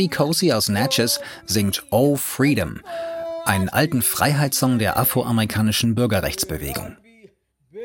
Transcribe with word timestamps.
Debbie 0.00 0.08
Cozy 0.08 0.50
aus 0.50 0.70
Natchez 0.70 1.20
singt 1.44 1.84
Oh 1.90 2.16
Freedom, 2.16 2.80
einen 3.44 3.68
alten 3.68 4.00
Freiheitssong 4.00 4.78
der 4.78 4.98
afroamerikanischen 4.98 5.94
Bürgerrechtsbewegung. 5.94 6.96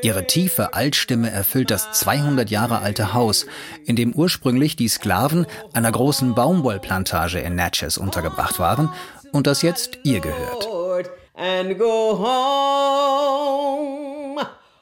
Ihre 0.02 0.26
tiefe 0.26 0.74
Altstimme 0.74 1.30
erfüllt 1.30 1.72
das 1.72 1.92
200 1.92 2.50
Jahre 2.50 2.80
alte 2.80 3.14
Haus, 3.14 3.48
in 3.84 3.98
dem 3.98 4.14
ursprünglich 4.14 4.78
die 4.78 4.88
Sklaven 4.88 5.46
einer 5.74 5.92
großen 5.92 6.36
Baumwollplantage 6.36 7.40
in 7.40 7.56
Natchez 7.56 7.98
untergebracht 7.98 8.60
waren 8.60 8.94
und 9.34 9.46
das 9.46 9.62
jetzt 9.62 10.00
ihr 10.06 10.22
gehört. 10.22 10.70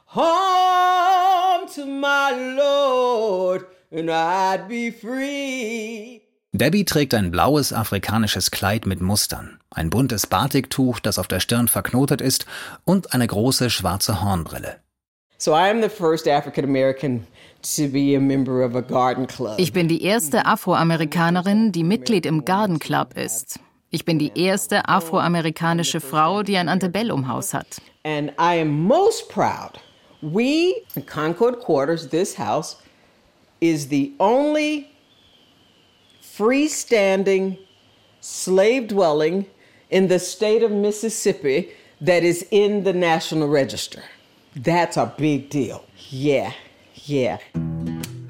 Home 0.05 1.65
to 1.73 1.87
my 1.87 2.29
Lord, 2.55 3.65
and 3.91 4.11
I'd 4.11 4.67
be 4.67 4.91
free. 4.91 6.22
Debbie 6.55 6.85
trägt 6.85 7.15
ein 7.15 7.31
blaues 7.31 7.73
afrikanisches 7.73 8.51
Kleid 8.51 8.85
mit 8.85 9.01
Mustern, 9.01 9.59
ein 9.71 9.89
buntes 9.89 10.27
Batiktuch, 10.27 10.99
das 10.99 11.17
auf 11.17 11.27
der 11.27 11.39
Stirn 11.39 11.67
verknotet 11.67 12.21
ist, 12.21 12.45
und 12.85 13.11
eine 13.11 13.25
große 13.25 13.71
schwarze 13.71 14.21
Hornbrille. 14.21 14.75
Ich 19.57 19.73
bin 19.73 19.87
die 19.87 20.03
erste 20.03 20.45
Afroamerikanerin, 20.45 21.71
die 21.71 21.83
Mitglied 21.83 22.25
im 22.27 22.45
Garden 22.45 22.77
Club 22.77 23.17
ist. 23.17 23.59
Ich 23.89 24.05
bin 24.05 24.19
die 24.19 24.31
erste 24.35 24.87
afroamerikanische 24.87 26.01
Frau, 26.01 26.43
die 26.43 26.57
ein 26.57 26.69
Antebellum-Haus 26.69 27.55
hat. 27.55 27.81
And 28.03 28.29
I 28.39 28.61
am 28.61 28.83
most 28.83 29.27
proud. 29.29 29.79
We, 30.21 30.83
in 30.93 31.03
Concord 31.07 31.61
Quarters, 31.61 32.07
this 32.09 32.37
house, 32.37 32.77
is 33.59 33.89
the 33.89 34.13
only 34.19 34.92
freestanding 36.37 37.57
slave 38.19 38.87
dwelling 38.87 39.45
in 39.89 40.07
the 40.07 40.17
state 40.17 40.63
of 40.63 40.71
Mississippi 40.71 41.69
that 42.01 42.23
is 42.23 42.45
in 42.49 42.83
the 42.83 42.93
National 42.93 43.47
Register. 43.47 44.01
That's 44.55 44.97
a 44.97 45.13
big 45.17 45.49
deal. 45.49 45.83
Yeah, 46.11 46.51
yeah. 47.07 47.37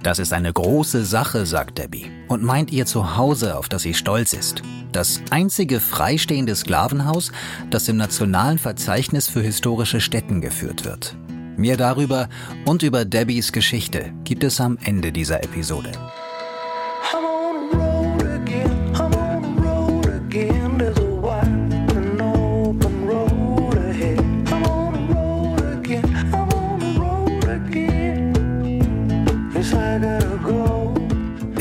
Das 0.04 0.20
ist 0.20 0.34
eine 0.34 0.52
große 0.52 1.06
Sache, 1.06 1.46
sagt 1.46 1.78
Debbie 1.78 2.12
und 2.28 2.44
meint 2.44 2.72
ihr 2.72 2.86
Zuhause, 2.86 3.58
auf 3.58 3.70
das 3.70 3.84
sie 3.84 3.94
stolz 3.94 4.34
ist. 4.34 4.62
Das 4.92 5.22
einzige 5.30 5.80
freistehende 5.80 6.56
Sklavenhaus, 6.56 7.32
das 7.70 7.88
im 7.88 7.96
nationalen 7.96 8.58
Verzeichnis 8.60 9.30
für 9.30 9.42
historische 9.42 10.02
Stätten 10.02 10.42
geführt 10.42 10.84
wird. 10.84 11.16
Mehr 11.56 11.78
darüber 11.78 12.28
und 12.66 12.84
über 12.84 13.06
Debbies 13.06 13.54
Geschichte 13.54 14.12
gibt 14.26 14.44
es 14.44 14.60
am 14.60 14.78
Ende 14.84 15.14
dieser 15.14 15.42
Episode. 15.42 15.92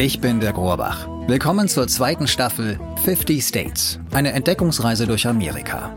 Ich 0.02 0.20
bin 0.20 0.40
der 0.40 0.52
Grohrbach. 0.52 1.06
Willkommen 1.28 1.68
zur 1.68 1.86
zweiten 1.86 2.26
Staffel 2.26 2.76
50 3.04 3.40
States, 3.40 4.00
eine 4.10 4.32
Entdeckungsreise 4.32 5.06
durch 5.06 5.28
Amerika. 5.28 5.94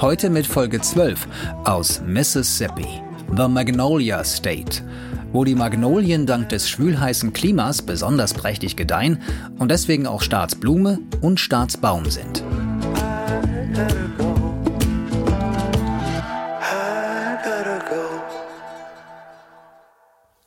Heute 0.00 0.30
mit 0.30 0.46
Folge 0.46 0.80
12 0.80 1.26
aus 1.64 2.00
Mississippi, 2.06 3.02
The 3.36 3.48
Magnolia 3.48 4.22
State, 4.22 4.84
wo 5.32 5.42
die 5.42 5.56
Magnolien 5.56 6.26
dank 6.26 6.50
des 6.50 6.70
schwülheißen 6.70 7.32
Klimas 7.32 7.82
besonders 7.82 8.34
prächtig 8.34 8.76
gedeihen 8.76 9.20
und 9.58 9.72
deswegen 9.72 10.06
auch 10.06 10.22
Staatsblume 10.22 11.00
und 11.20 11.40
Staatsbaum 11.40 12.08
sind. 12.08 12.44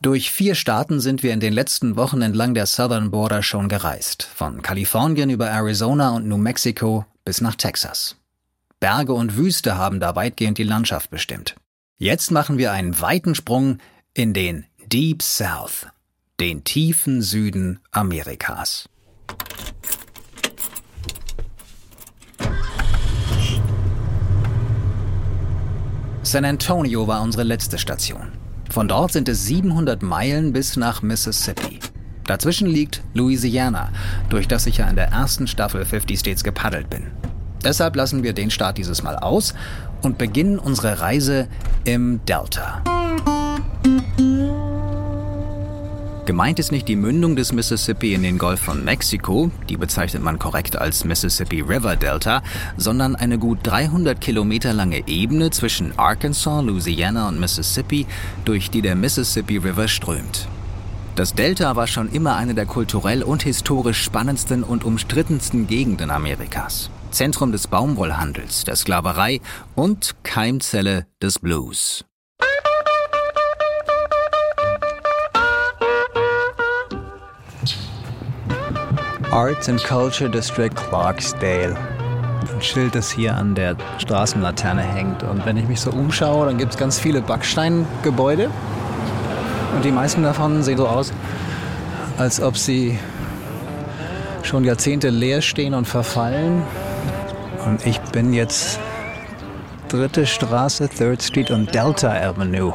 Durch 0.02 0.32
vier 0.32 0.56
Staaten 0.56 1.00
sind 1.00 1.22
wir 1.22 1.32
in 1.32 1.40
den 1.40 1.54
letzten 1.54 1.96
Wochen 1.96 2.24
entlang 2.24 2.56
der 2.56 2.66
Southern 2.66 3.12
Border 3.12 3.44
schon 3.44 3.70
gereist. 3.70 4.24
Von 4.24 4.64
Kalifornien 4.64 5.30
über 5.30 5.48
Arizona 5.48 6.10
und 6.16 6.28
New 6.28 6.40
Mexico 6.40 7.06
bis 7.24 7.40
nach 7.40 7.54
Texas. 7.54 8.16
Berge 8.80 9.14
und 9.14 9.38
Wüste 9.38 9.78
haben 9.78 10.00
da 10.00 10.16
weitgehend 10.16 10.58
die 10.58 10.64
Landschaft 10.64 11.12
bestimmt. 11.12 11.56
Jetzt 12.00 12.32
machen 12.32 12.58
wir 12.58 12.72
einen 12.72 13.00
weiten 13.00 13.36
Sprung 13.36 13.78
in 14.16 14.34
den 14.34 14.66
Deep 14.88 15.22
South, 15.22 15.86
den 16.40 16.64
tiefen 16.64 17.22
Süden 17.22 17.80
Amerikas. 17.92 18.90
San 26.24 26.44
Antonio 26.44 27.06
war 27.06 27.22
unsere 27.22 27.44
letzte 27.44 27.78
Station. 27.78 28.41
Von 28.72 28.88
dort 28.88 29.12
sind 29.12 29.28
es 29.28 29.46
700 29.46 30.02
Meilen 30.02 30.54
bis 30.54 30.78
nach 30.78 31.02
Mississippi. 31.02 31.80
Dazwischen 32.26 32.68
liegt 32.68 33.02
Louisiana, 33.14 33.90
durch 34.30 34.48
das 34.48 34.66
ich 34.66 34.78
ja 34.78 34.88
in 34.88 34.96
der 34.96 35.10
ersten 35.10 35.46
Staffel 35.46 35.84
50 35.84 36.18
States 36.18 36.44
gepaddelt 36.44 36.90
bin. 36.90 37.08
Deshalb 37.66 37.98
lassen 37.98 38.24
wir 38.24 38.32
den 38.32 38.50
Start 38.50 38.78
dieses 38.78 39.04
Mal 39.04 39.18
aus 39.18 39.54
und 40.02 40.18
beginnen 40.18 40.58
unsere 40.58 41.02
Reise 41.02 41.50
im 41.84 42.24
Delta. 42.26 42.82
Gemeint 46.32 46.60
ist 46.60 46.72
nicht 46.72 46.88
die 46.88 46.96
Mündung 46.96 47.36
des 47.36 47.52
Mississippi 47.52 48.14
in 48.14 48.24
den 48.24 48.38
Golf 48.38 48.62
von 48.62 48.86
Mexiko, 48.86 49.52
die 49.68 49.76
bezeichnet 49.76 50.24
man 50.24 50.40
korrekt 50.40 50.78
als 50.78 51.04
Mississippi 51.04 51.60
River 51.60 51.98
Delta, 51.98 52.42
sondern 52.78 53.18
eine 53.18 53.38
gut 53.38 53.60
300 53.64 54.22
Kilometer 54.22 54.72
lange 54.72 55.06
Ebene 55.10 55.50
zwischen 55.50 55.92
Arkansas, 56.00 56.64
Louisiana 56.64 57.28
und 57.28 57.38
Mississippi, 57.38 58.08
durch 58.46 58.70
die 58.70 58.82
der 58.82 58.96
Mississippi 58.96 59.58
River 59.58 59.90
strömt. 59.90 60.48
Das 61.18 61.34
Delta 61.34 61.76
war 61.76 61.88
schon 61.88 62.10
immer 62.10 62.38
eine 62.38 62.56
der 62.56 62.66
kulturell 62.66 63.24
und 63.24 63.44
historisch 63.44 64.02
spannendsten 64.02 64.64
und 64.64 64.86
umstrittensten 64.86 65.68
Gegenden 65.68 66.12
Amerikas. 66.12 66.92
Zentrum 67.10 67.52
des 67.52 67.68
Baumwollhandels, 67.68 68.64
der 68.64 68.78
Sklaverei 68.78 69.42
und 69.76 70.16
Keimzelle 70.24 71.08
des 71.22 71.40
Blues. 71.40 72.06
Arts 79.32 79.70
and 79.70 79.82
Culture 79.82 80.30
District 80.30 80.76
Clarksdale. 80.76 81.78
Ein 82.54 82.62
Schild, 82.62 82.96
das 82.96 83.10
hier 83.10 83.34
an 83.34 83.56
der 83.56 83.78
Straßenlaterne 83.98 84.82
hängt. 84.82 85.24
Und 85.24 85.46
wenn 85.46 85.56
ich 85.56 85.70
mich 85.70 85.80
so 85.80 85.90
umschaue, 85.92 86.48
dann 86.48 86.58
gibt 86.58 86.74
es 86.74 86.78
ganz 86.78 87.00
viele 87.00 87.22
Backsteingebäude. 87.22 88.50
Und 89.74 89.86
die 89.86 89.92
meisten 89.92 90.24
davon 90.24 90.62
sehen 90.64 90.78
so 90.78 90.86
aus, 90.86 91.14
als 92.18 92.42
ob 92.42 92.58
sie 92.58 93.00
schon 94.44 94.66
Jahrzehnte 94.66 95.10
leer 95.10 95.42
stehen 95.42 95.76
und 95.76 95.88
verfallen. 95.88 96.64
Und 97.66 97.86
ich 97.88 98.02
bin 98.12 98.34
jetzt 98.34 98.80
dritte 99.88 100.26
Straße, 100.26 100.90
Third 100.90 101.24
Street 101.24 101.52
und 101.52 101.74
Delta 101.74 102.12
Avenue. 102.12 102.74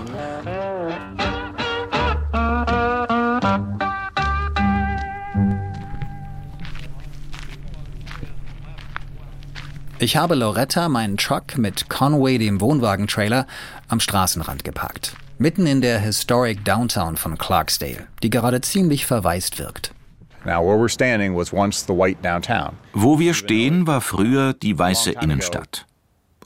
Ich 10.07 10.17
habe 10.17 10.37
Loretta 10.37 10.89
meinen 10.89 11.17
Truck 11.17 11.59
mit 11.59 11.89
Conway, 11.89 12.39
dem 12.39 12.61
Wohnwagentrailer, 12.61 13.45
am 13.89 13.99
Straßenrand 13.99 14.63
geparkt. 14.63 15.17
Mitten 15.37 15.67
in 15.67 15.81
der 15.81 15.99
Historic 15.99 16.65
Downtown 16.65 17.17
von 17.17 17.37
Clarksdale, 17.37 18.07
die 18.23 18.31
gerade 18.31 18.61
ziemlich 18.61 19.05
verwaist 19.05 19.59
wirkt. 19.59 19.93
Wo 22.93 23.19
wir 23.19 23.35
stehen, 23.35 23.89
war 23.89 24.01
früher 24.01 24.53
die 24.53 24.79
weiße 24.79 25.11
Innenstadt. 25.11 25.87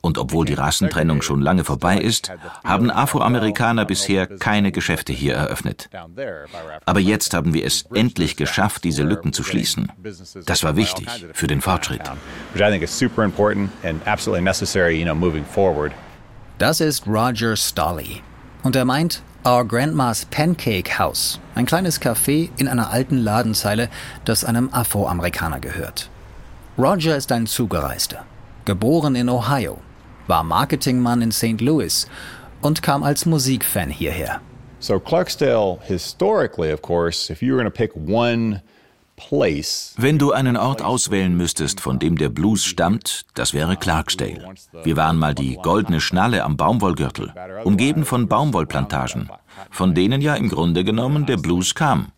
Und 0.02 0.18
obwohl 0.18 0.46
die 0.46 0.54
Rassentrennung 0.54 1.22
schon 1.22 1.40
lange 1.40 1.64
vorbei 1.64 1.98
ist, 1.98 2.32
haben 2.64 2.90
Afroamerikaner 2.90 3.84
bisher 3.84 4.26
keine 4.26 4.72
Geschäfte 4.72 5.12
hier 5.12 5.34
eröffnet. 5.34 5.90
Aber 6.86 7.00
jetzt 7.00 7.34
haben 7.34 7.52
wir 7.52 7.66
es 7.66 7.84
endlich 7.92 8.36
geschafft, 8.36 8.84
diese 8.84 9.02
Lücken 9.02 9.32
zu 9.32 9.42
schließen. 9.42 9.92
Das 10.46 10.64
war 10.64 10.76
wichtig 10.76 11.26
für 11.34 11.46
den 11.46 11.60
Fortschritt. 11.60 12.10
Das 16.58 16.80
ist 16.80 17.06
Roger 17.06 17.56
Stolley. 17.56 18.22
Und 18.62 18.76
er 18.76 18.84
meint, 18.84 19.22
Our 19.46 19.64
Grandma's 19.64 20.26
Pancake 20.26 20.98
House, 20.98 21.40
ein 21.54 21.64
kleines 21.64 21.98
Café 21.98 22.50
in 22.58 22.68
einer 22.68 22.90
alten 22.90 23.16
Ladenzeile, 23.16 23.88
das 24.26 24.44
einem 24.44 24.68
Afroamerikaner 24.70 25.60
gehört. 25.60 26.10
Roger 26.76 27.16
ist 27.16 27.32
ein 27.32 27.46
Zugereister, 27.46 28.24
geboren 28.66 29.14
in 29.14 29.30
Ohio, 29.30 29.78
war 30.30 30.44
Marketingmann 30.44 31.20
in 31.20 31.32
St. 31.32 31.60
Louis 31.60 32.06
und 32.62 32.80
kam 32.80 33.02
als 33.02 33.26
Musikfan 33.26 33.90
hierher. 33.90 34.40
So 34.78 34.98
Clarksdale 34.98 35.78
historically, 35.82 36.72
of 36.72 36.80
course, 36.80 37.30
if 37.30 37.42
you 37.42 37.54
were 37.54 37.62
going 37.62 37.70
to 37.70 37.76
pick 37.76 37.92
one 38.08 38.62
Wenn 39.96 40.18
du 40.18 40.32
einen 40.32 40.56
Ort 40.56 40.80
auswählen 40.80 41.36
müsstest, 41.36 41.80
von 41.80 41.98
dem 41.98 42.16
der 42.16 42.30
Blues 42.30 42.64
stammt, 42.64 43.26
das 43.34 43.52
wäre 43.52 43.76
Clarksdale. 43.76 44.54
Wir 44.82 44.96
waren 44.96 45.18
mal 45.18 45.34
die 45.34 45.58
goldene 45.62 46.00
Schnalle 46.00 46.42
am 46.42 46.56
Baumwollgürtel, 46.56 47.34
umgeben 47.64 48.06
von 48.06 48.28
Baumwollplantagen, 48.28 49.28
von 49.70 49.94
denen 49.94 50.22
ja 50.22 50.36
im 50.36 50.48
Grunde 50.48 50.84
genommen 50.84 51.26
der 51.26 51.36
Blues 51.36 51.74
kam. 51.74 52.12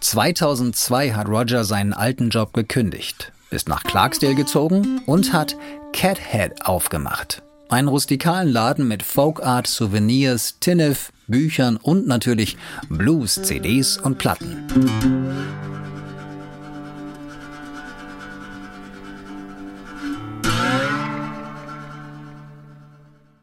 2002 0.00 1.12
hat 1.12 1.28
Roger 1.28 1.64
seinen 1.64 1.92
alten 1.92 2.30
Job 2.30 2.52
gekündigt, 2.52 3.32
ist 3.50 3.68
nach 3.68 3.82
Clarksdale 3.84 4.34
gezogen 4.34 5.00
und 5.06 5.32
hat 5.32 5.56
Cathead 5.92 6.66
aufgemacht. 6.66 7.42
Einen 7.70 7.88
rustikalen 7.88 8.48
Laden 8.48 8.88
mit 8.88 9.02
Folkart, 9.02 9.66
Souvenirs, 9.66 10.58
Tinnef, 10.60 11.12
Büchern 11.26 11.76
und 11.76 12.06
natürlich 12.06 12.56
Blues, 12.88 13.34
CDs 13.42 13.98
und 13.98 14.18
Platten. 14.18 14.66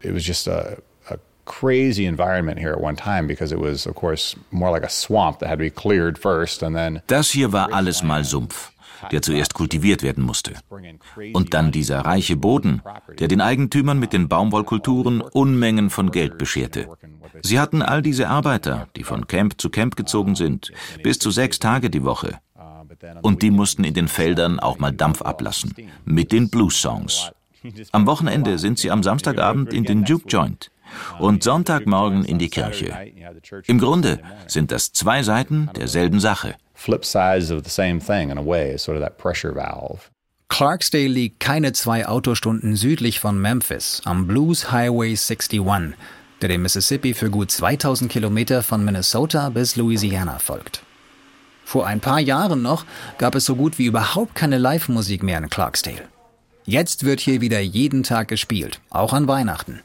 It 0.01 0.13
was 0.13 0.23
just 0.23 0.47
a, 0.47 0.77
a 1.09 1.17
crazy 1.45 2.05
environment 2.05 2.59
here 2.59 2.71
at 2.71 2.79
one 2.79 2.95
time 2.95 3.25
because 3.25 3.51
it 3.51 3.59
was, 3.59 3.87
of 3.87 3.95
course, 3.95 4.35
more 4.51 4.69
like 4.69 4.83
a 4.83 4.89
swamp 4.89 5.39
that 5.39 5.49
had 5.49 5.57
to 5.57 5.63
be 5.63 5.71
cleared 5.71 6.19
first 6.19 6.61
and 6.61 6.75
then. 6.75 7.01
Das 7.07 7.31
hier 7.31 7.51
war 7.51 7.73
alles 7.73 8.03
mal 8.03 8.23
Sumpf 8.23 8.71
der 9.11 9.21
zuerst 9.21 9.53
kultiviert 9.53 10.03
werden 10.03 10.23
musste. 10.23 10.53
Und 11.33 11.53
dann 11.53 11.71
dieser 11.71 11.99
reiche 11.99 12.35
Boden, 12.35 12.81
der 13.19 13.27
den 13.27 13.41
Eigentümern 13.41 13.99
mit 13.99 14.13
den 14.13 14.27
Baumwollkulturen 14.27 15.21
Unmengen 15.21 15.89
von 15.89 16.11
Geld 16.11 16.37
bescherte. 16.37 16.87
Sie 17.41 17.59
hatten 17.59 17.81
all 17.81 18.01
diese 18.01 18.29
Arbeiter, 18.29 18.87
die 18.95 19.03
von 19.03 19.27
Camp 19.27 19.55
zu 19.59 19.69
Camp 19.69 19.95
gezogen 19.95 20.35
sind, 20.35 20.71
bis 21.03 21.19
zu 21.19 21.31
sechs 21.31 21.59
Tage 21.59 21.89
die 21.89 22.03
Woche. 22.03 22.39
Und 23.21 23.41
die 23.41 23.51
mussten 23.51 23.83
in 23.83 23.93
den 23.93 24.07
Feldern 24.07 24.59
auch 24.59 24.79
mal 24.79 24.91
Dampf 24.91 25.21
ablassen, 25.21 25.75
mit 26.05 26.31
den 26.31 26.49
Blues-Songs. 26.49 27.31
Am 27.91 28.05
Wochenende 28.05 28.59
sind 28.59 28.77
sie 28.79 28.91
am 28.91 29.03
Samstagabend 29.03 29.73
in 29.73 29.83
den 29.83 30.03
Juke 30.03 30.27
Joint 30.27 30.71
und 31.19 31.43
Sonntagmorgen 31.43 32.23
in 32.23 32.37
die 32.37 32.49
Kirche. 32.49 32.95
Im 33.65 33.79
Grunde 33.79 34.19
sind 34.47 34.71
das 34.71 34.93
zwei 34.93 35.23
Seiten 35.23 35.69
derselben 35.75 36.19
Sache 36.19 36.55
flip 36.75 37.03
sides 37.03 37.51
of 37.51 37.63
the 37.63 37.69
same 37.69 37.99
thing 37.99 38.29
in 38.29 38.37
a 38.37 38.45
way, 38.45 38.77
sort 38.77 38.97
of 38.97 39.03
that 39.03 39.17
pressure 39.17 39.53
valve. 39.53 40.11
Clarksdale 40.47 41.07
liegt 41.09 41.39
keine 41.39 41.73
zwei 41.73 42.07
Autostunden 42.07 42.75
südlich 42.75 43.19
von 43.19 43.41
Memphis 43.41 44.01
am 44.05 44.27
Blues 44.27 44.71
Highway 44.71 45.15
61, 45.15 45.95
der 46.41 46.49
dem 46.49 46.61
Mississippi 46.61 47.13
für 47.13 47.29
gut 47.29 47.51
2000 47.51 48.11
Kilometer 48.11 48.61
von 48.61 48.85
Minnesota 48.85 49.49
bis 49.49 49.75
Louisiana 49.75 50.37
folgt. 50.39 50.83
Vor 51.65 51.87
ein 51.87 51.99
paar 51.99 52.19
Jahren 52.19 52.61
noch 52.61 52.85
gab 53.17 53.33
es 53.33 53.45
so 53.45 53.55
gut 53.55 53.79
wie 53.79 53.85
überhaupt 53.85 54.35
keine 54.35 54.59
Live-Musik 54.59 55.23
mehr 55.23 55.39
in 55.39 55.49
Clarksdale. 55.49 56.07
Jetzt 56.63 57.05
wird 57.05 57.19
hier 57.19 57.41
wieder 57.41 57.59
jeden 57.59 58.03
Tag 58.03 58.27
gespielt, 58.27 58.79
auch 58.91 59.13
an 59.13 59.27
Weihnachten. 59.27 59.81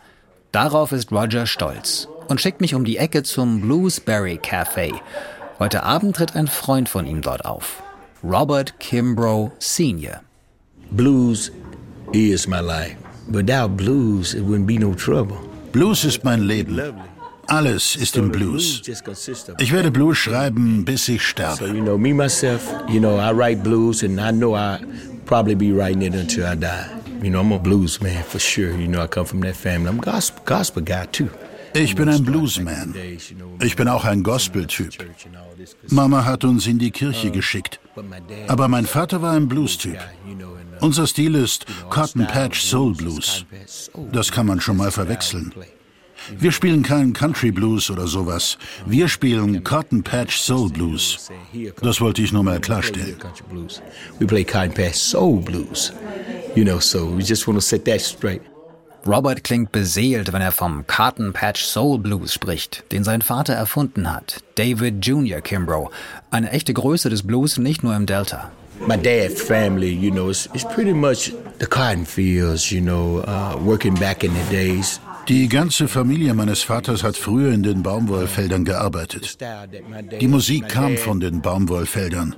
Darauf 0.52 0.92
ist 0.92 1.10
Roger 1.10 1.46
stolz 1.46 2.06
und 2.28 2.40
schickt 2.40 2.60
mich 2.60 2.75
um 2.75 2.84
die 2.84 2.98
Ecke 2.98 3.22
zum 3.22 3.62
Bluesberry 3.62 4.38
Café, 4.42 4.92
Heute 5.60 5.82
Abend 5.82 6.16
tritt 6.16 6.36
ein 6.36 6.46
Freund 6.46 6.88
von 6.88 7.06
ihm 7.06 7.20
dort 7.20 7.44
auf. 7.44 7.82
Robert 8.24 8.80
Kimbrough 8.80 9.50
Sr. 9.58 10.22
Blues 10.90 11.52
is 12.12 12.48
my 12.48 12.60
life. 12.60 12.96
Without 13.28 13.76
blues, 13.76 14.32
it 14.32 14.42
wouldn't 14.42 14.64
be 14.64 14.78
no 14.78 14.94
trouble. 14.94 15.36
Blues 15.72 16.02
ist 16.06 16.24
mein 16.24 16.44
Leben. 16.44 16.80
Alles 17.48 17.94
ist 17.94 18.16
im 18.16 18.32
Blues. 18.32 18.80
Ich 19.58 19.70
werde 19.70 19.90
Blues 19.90 20.16
schreiben, 20.16 20.82
bis 20.86 21.08
ich 21.08 21.20
sterbe. 21.20 21.56
So, 21.56 21.66
you 21.66 21.82
know, 21.82 21.98
me 21.98 22.14
myself, 22.14 22.62
you 22.88 22.98
know, 22.98 23.18
I 23.18 23.30
write 23.30 23.62
blues 23.62 24.02
and 24.02 24.18
I 24.18 24.32
know 24.32 24.56
I 24.56 24.78
probably 25.26 25.54
be 25.54 25.72
writing 25.72 26.00
it 26.00 26.14
until 26.14 26.46
I 26.46 26.54
die. 26.54 26.86
You 27.22 27.28
know, 27.28 27.40
I'm 27.40 27.52
a 27.52 27.58
blues 27.58 28.00
man 28.00 28.24
for 28.24 28.38
sure. 28.38 28.74
You 28.74 28.88
know, 28.88 29.02
I 29.02 29.08
come 29.08 29.26
from 29.26 29.40
that 29.40 29.56
family. 29.56 29.90
I'm 29.90 29.98
a 29.98 30.02
gospel, 30.02 30.42
gospel 30.46 30.80
guy 30.80 31.04
too. 31.12 31.28
Ich 31.75 31.94
bin 31.94 32.08
ein 32.08 32.25
Bluesman. 32.25 32.94
Ich 33.61 33.76
bin 33.76 33.88
auch 33.88 34.05
ein 34.05 34.22
Gospel-Typ. 34.22 34.93
Mama 35.88 36.25
hat 36.25 36.44
uns 36.44 36.67
in 36.67 36.78
die 36.78 36.90
Kirche 36.90 37.31
geschickt. 37.31 37.81
Aber 38.49 38.69
mein 38.69 38.87
Vater 38.87 39.22
war 39.22 39.32
ein 39.32 39.49
Blues-Typ. 39.49 39.99
Unser 40.81 41.06
Stil 41.06 41.34
ist 41.34 41.67
Cotton 41.90 42.26
Patch 42.26 42.62
Soul 42.62 42.94
Blues. 42.94 43.44
Das 44.12 44.32
kann 44.32 44.46
man 44.46 44.61
schon 44.61 44.76
mal 44.76 44.90
verwechseln. 44.90 45.52
Wir 46.38 46.52
spielen 46.52 46.82
keinen 46.82 47.12
Country 47.12 47.50
Blues 47.50 47.90
oder 47.90 48.06
sowas. 48.06 48.58
Wir 48.87 49.08
spielen 49.08 49.64
Cotton 49.64 50.02
Patch 50.02 50.38
Soul 50.38 50.70
Blues. 50.70 51.31
Das 51.82 52.00
wollte 52.00 52.23
ich 52.23 52.32
nur 52.32 52.43
mal 52.43 52.61
klarstellen. 52.61 53.16
We 54.19 54.26
play 54.26 54.44
Cotton 54.44 54.73
Patch 54.73 54.96
Soul 54.96 55.40
Blues. 55.40 55.93
You 56.55 56.64
know, 56.64 56.81
so 56.81 57.06
we 57.16 57.23
just 57.23 57.46
want 57.46 57.56
to 57.56 57.61
set 57.61 57.84
that 57.84 58.00
straight. 58.00 58.43
Robert 59.06 59.44
klingt 59.44 59.73
beseelt, 59.73 60.32
wenn 60.32 60.43
er 60.43 60.52
vom 60.52 60.87
Carton 60.87 61.32
Patch 61.32 61.64
Soul 61.64 61.99
Blues 61.99 62.35
spricht, 62.35 62.85
den 62.93 63.02
sein 63.02 63.23
Vater 63.23 63.55
erfunden 63.55 64.12
hat, 64.12 64.43
David 64.56 65.05
Jr. 65.05 65.41
Kimbrough, 65.41 65.91
eine 66.31 66.50
echte 66.50 66.75
Größe 66.75 67.08
des 67.08 67.26
Blues 67.26 67.56
nicht 67.56 67.82
nur 67.82 67.97
im 67.97 68.06
Delta. 68.06 68.50
My 68.87 68.97
dad's 68.97 69.43
family, 69.43 69.91
you 69.91 70.11
know, 70.11 70.31
it's, 70.31 70.49
it's 70.55 70.64
pretty 70.64 70.93
much 70.93 71.32
the 71.58 71.67
cotton 71.67 72.06
fields, 72.06 72.70
you 72.70 72.81
know, 72.81 73.23
uh, 73.26 73.58
working 73.62 73.94
back 73.94 74.25
in 74.25 74.32
the 74.32 74.55
days. 74.55 75.00
Die 75.30 75.48
ganze 75.48 75.86
Familie 75.86 76.34
meines 76.34 76.64
Vaters 76.64 77.04
hat 77.04 77.16
früher 77.16 77.52
in 77.52 77.62
den 77.62 77.84
Baumwollfeldern 77.84 78.64
gearbeitet. 78.64 79.38
Die 80.20 80.26
Musik 80.26 80.68
kam 80.68 80.96
von 80.96 81.20
den 81.20 81.40
Baumwollfeldern. 81.40 82.34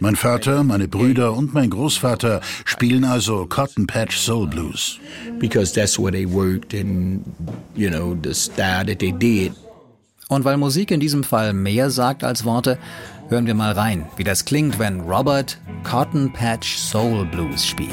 Mein 0.00 0.16
Vater, 0.16 0.62
meine 0.62 0.86
Brüder 0.86 1.32
und 1.32 1.54
mein 1.54 1.70
Großvater 1.70 2.42
spielen 2.66 3.04
also 3.04 3.46
Cotton 3.46 3.86
Patch 3.86 4.18
Soul 4.18 4.46
Blues. 4.48 5.00
Because 5.38 5.72
that's 5.72 5.98
where 5.98 6.12
they 6.12 6.30
worked 6.30 6.74
and, 6.74 7.24
you 7.74 7.88
know, 7.88 8.14
the 8.22 8.34
style 8.34 8.84
that 8.84 8.98
they 8.98 9.12
did. 9.12 9.54
Und 10.28 10.44
weil 10.44 10.58
Musik 10.58 10.90
in 10.90 11.00
diesem 11.00 11.24
Fall 11.24 11.54
mehr 11.54 11.88
sagt 11.88 12.22
als 12.22 12.44
Worte, 12.44 12.76
hören 13.30 13.46
wir 13.46 13.54
mal 13.54 13.72
rein, 13.72 14.04
wie 14.18 14.24
das 14.24 14.44
klingt, 14.44 14.78
wenn 14.78 15.00
Robert 15.00 15.56
Cotton 15.84 16.30
Patch 16.34 16.76
Soul 16.76 17.24
Blues 17.24 17.66
spielt. 17.66 17.88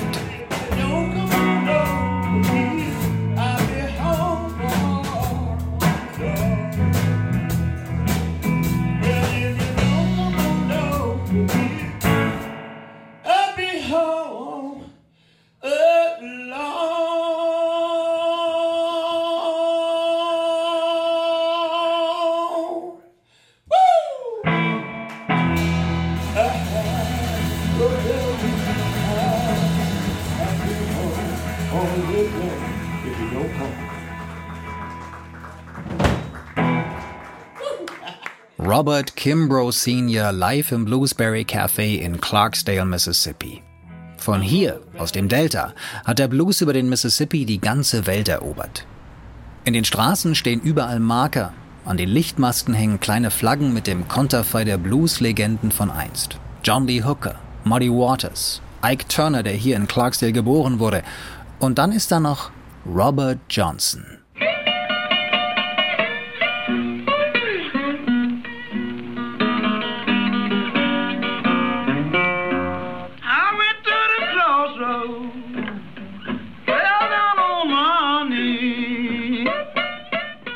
Robert 38.59 39.15
Kimbrough 39.15 39.71
Sr. 39.71 40.31
live 40.31 40.71
im 40.73 40.83
Bluesberry 40.85 41.43
Café 41.43 41.99
in 41.99 42.19
Clarksdale, 42.19 42.85
Mississippi. 42.85 43.63
Von 44.17 44.41
hier, 44.41 44.81
aus 44.97 45.11
dem 45.11 45.29
Delta, 45.29 45.73
hat 46.03 46.19
der 46.19 46.27
Blues 46.27 46.61
über 46.61 46.73
den 46.73 46.89
Mississippi 46.89 47.45
die 47.45 47.61
ganze 47.61 48.05
Welt 48.07 48.27
erobert. 48.27 48.85
In 49.63 49.73
den 49.73 49.85
Straßen 49.85 50.35
stehen 50.35 50.59
überall 50.59 50.99
Marker, 50.99 51.53
an 51.85 51.95
den 51.95 52.09
Lichtmasten 52.09 52.73
hängen 52.73 52.99
kleine 52.99 53.31
Flaggen 53.31 53.73
mit 53.73 53.87
dem 53.87 54.07
Konterfei 54.07 54.65
der 54.65 54.77
Blues-Legenden 54.77 55.71
von 55.71 55.89
einst. 55.89 56.37
John 56.63 56.87
Lee 56.87 57.03
Hooker, 57.03 57.35
Muddy 57.63 57.89
Waters, 57.89 58.61
Ike 58.83 59.07
Turner, 59.07 59.43
der 59.43 59.53
hier 59.53 59.75
in 59.75 59.87
Clarksdale 59.87 60.33
geboren 60.33 60.79
wurde. 60.79 61.03
Und 61.59 61.79
dann 61.79 61.91
ist 61.91 62.11
da 62.11 62.19
noch 62.19 62.51
Robert 62.85 63.39
Johnson. 63.49 64.05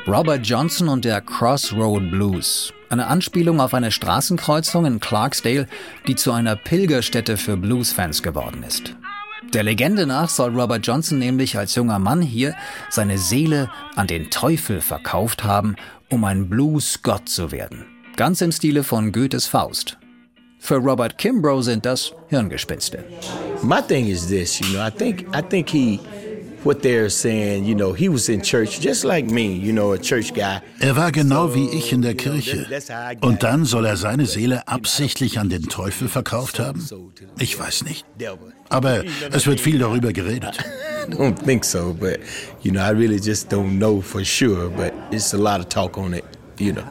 Robert 0.08 0.46
Johnson 0.46 0.90
und 0.90 1.06
der 1.06 1.22
Crossroad 1.22 2.12
Blues. 2.12 2.74
Eine 2.90 3.08
Anspielung 3.08 3.62
auf 3.62 3.74
eine 3.74 3.92
Straßenkreuzung 3.92 4.86
in 4.86 5.00
Clarksdale, 5.00 5.68
die 6.06 6.16
zu 6.16 6.34
einer 6.34 6.58
Pilgerstätte 6.58 7.38
für 7.38 7.56
Bluesfans 7.56 8.22
geworden 8.22 8.62
ist. 8.64 8.94
Der 9.54 9.64
Legende 9.64 10.08
nach 10.08 10.30
soll 10.30 10.58
Robert 10.58 10.88
Johnson 10.88 11.20
nämlich 11.20 11.58
als 11.58 11.76
junger 11.76 12.00
Mann 12.00 12.22
hier 12.22 12.56
seine 12.90 13.18
Seele 13.18 13.70
an 13.96 14.08
den 14.08 14.30
Teufel 14.30 14.80
verkauft 14.80 15.44
haben, 15.44 15.76
um 16.10 16.24
ein 16.24 16.50
Blues-Gott 16.50 17.28
zu 17.28 17.52
werden. 17.52 17.86
Ganz 18.16 18.40
im 18.40 18.54
Stile 18.54 18.86
von 18.86 19.12
Goethes 19.12 19.48
Faust. 19.48 19.98
Für 20.60 20.76
Robert 20.76 21.18
Kimbrough 21.18 21.64
sind 21.66 21.86
das 21.86 22.14
Hirngespinste. 22.30 23.04
My 23.62 23.82
thing 23.82 24.08
is 24.08 24.28
this, 24.28 24.58
you 24.60 24.68
know, 24.68 24.88
I 24.88 24.92
think 24.92 25.26
I 25.36 25.42
think 25.42 25.70
he 25.70 26.00
what 26.64 26.82
they're 26.82 27.10
saying, 27.10 27.66
you 27.66 27.76
know, 27.76 27.94
he 27.94 28.10
was 28.10 28.30
in 28.30 28.42
church 28.42 28.80
just 28.80 29.04
like 29.04 29.26
me, 29.26 29.48
you 29.54 29.72
know, 29.74 29.94
a 29.94 29.98
church 29.98 30.34
guy. 30.34 30.62
Er 30.80 30.96
war 30.96 31.12
genau 31.12 31.54
wie 31.54 31.70
ich 31.70 31.92
in 31.92 32.02
der 32.02 32.16
Kirche. 32.16 32.66
Und 33.22 33.44
dann 33.44 33.66
soll 33.66 33.86
er 33.86 33.98
seine 33.98 34.26
Seele 34.26 34.68
absichtlich 34.68 35.40
an 35.40 35.50
den 35.50 35.64
Teufel 35.64 36.08
verkauft 36.08 36.60
haben? 36.60 36.86
Ich 37.40 37.58
weiß 37.60 37.84
nicht. 37.84 38.06
Aber 38.70 39.04
es 39.32 39.48
wird 39.48 39.60
viel 39.60 39.80
darüber 39.80 40.14
geredet. 40.14 40.58
I 41.08 41.12
don't 41.12 41.36
think 41.44 41.66
so, 41.66 41.94
but 41.94 42.20
you 42.62 42.72
know, 42.72 42.82
I 42.82 42.92
really 42.92 43.20
just 43.20 43.52
don't 43.52 43.78
know 43.80 44.02
for 44.02 44.24
sure, 44.24 44.70
but 44.70 44.94
it's 45.12 45.34
a 45.34 45.38
lot 45.38 45.60
of 45.60 45.70
talk 45.70 45.98
on 45.98 46.14
it, 46.14 46.24
you 46.60 46.74
know. 46.74 46.84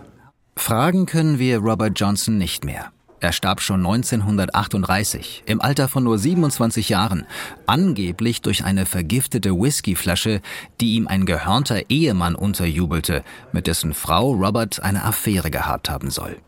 Fragen 0.57 1.07
können 1.07 1.39
wir 1.39 1.59
Robert 1.59 1.99
Johnson 1.99 2.37
nicht 2.37 2.65
mehr. 2.65 2.93
Er 3.21 3.33
starb 3.33 3.61
schon 3.61 3.85
1938, 3.85 5.43
im 5.45 5.61
Alter 5.61 5.89
von 5.89 6.05
nur 6.05 6.19
27 6.19 6.89
Jahren, 6.89 7.27
angeblich 7.67 8.41
durch 8.41 8.65
eine 8.65 8.87
vergiftete 8.87 9.53
Whiskyflasche, 9.53 10.41
die 10.81 10.95
ihm 10.95 11.07
ein 11.07 11.27
gehörnter 11.27 11.91
Ehemann 11.91 12.35
unterjubelte, 12.35 13.23
mit 13.53 13.67
dessen 13.67 13.93
Frau 13.93 14.33
Robert 14.33 14.83
eine 14.83 15.05
Affäre 15.05 15.51
gehabt 15.51 15.91
haben 15.91 16.11
soll. 16.11 16.39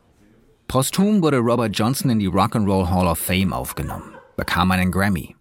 Posthum 0.67 1.23
wurde 1.23 1.39
Robert 1.39 1.77
Johnson 1.77 2.11
in 2.11 2.19
die 2.19 2.31
Rock'n'Roll 2.31 2.89
Hall 2.89 3.07
of 3.07 3.19
Fame 3.19 3.53
aufgenommen, 3.53 4.15
bekam 4.37 4.71
einen 4.71 4.91
Grammy 4.91 5.37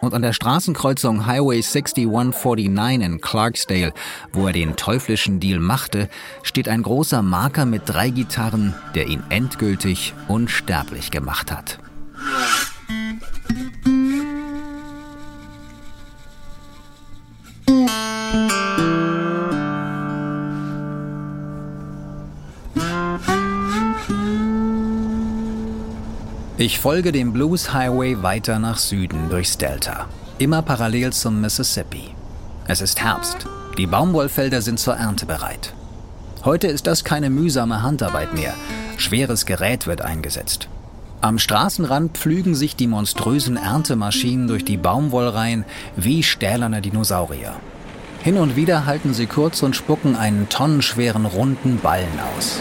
und 0.00 0.14
an 0.14 0.22
der 0.22 0.32
Straßenkreuzung 0.32 1.26
Highway 1.26 1.60
6149 1.60 3.06
in 3.06 3.20
Clarksdale, 3.20 3.92
wo 4.32 4.46
er 4.46 4.52
den 4.52 4.76
teuflischen 4.76 5.40
Deal 5.40 5.58
machte, 5.58 6.08
steht 6.42 6.68
ein 6.68 6.82
großer 6.82 7.22
Marker 7.22 7.66
mit 7.66 7.82
drei 7.86 8.10
Gitarren, 8.10 8.74
der 8.94 9.08
ihn 9.08 9.22
endgültig 9.30 10.14
unsterblich 10.28 11.10
gemacht 11.10 11.50
hat. 11.50 11.78
Ich 26.66 26.80
folge 26.80 27.12
dem 27.12 27.32
Blues 27.32 27.72
Highway 27.72 28.24
weiter 28.24 28.58
nach 28.58 28.78
Süden 28.78 29.30
durchs 29.30 29.56
Delta, 29.56 30.06
immer 30.38 30.62
parallel 30.62 31.12
zum 31.12 31.40
Mississippi. 31.40 32.08
Es 32.66 32.80
ist 32.80 33.00
Herbst. 33.00 33.46
Die 33.78 33.86
Baumwollfelder 33.86 34.60
sind 34.60 34.80
zur 34.80 34.94
Ernte 34.94 35.26
bereit. 35.26 35.74
Heute 36.44 36.66
ist 36.66 36.88
das 36.88 37.04
keine 37.04 37.30
mühsame 37.30 37.82
Handarbeit 37.84 38.34
mehr. 38.34 38.52
Schweres 38.96 39.46
Gerät 39.46 39.86
wird 39.86 40.02
eingesetzt. 40.02 40.68
Am 41.20 41.38
Straßenrand 41.38 42.18
pflügen 42.18 42.56
sich 42.56 42.74
die 42.74 42.88
monströsen 42.88 43.56
Erntemaschinen 43.56 44.48
durch 44.48 44.64
die 44.64 44.76
Baumwollreihen 44.76 45.64
wie 45.94 46.24
stählerne 46.24 46.82
Dinosaurier. 46.82 47.54
Hin 48.24 48.38
und 48.38 48.56
wieder 48.56 48.86
halten 48.86 49.14
sie 49.14 49.26
kurz 49.26 49.62
und 49.62 49.76
spucken 49.76 50.16
einen 50.16 50.48
tonnenschweren 50.48 51.26
runden 51.26 51.78
Ballen 51.78 52.18
aus. 52.36 52.58